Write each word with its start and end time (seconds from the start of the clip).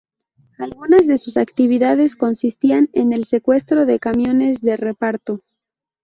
Algunas 0.57 1.05
de 1.05 1.19
sus 1.19 1.37
actividades 1.37 2.15
consistían 2.15 2.89
en 2.93 3.13
el 3.13 3.25
secuestro 3.25 3.85
de 3.85 3.99
camiones 3.99 4.61
de 4.61 4.75
reparto. 4.75 5.41